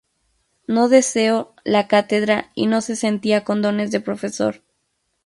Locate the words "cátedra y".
1.87-2.65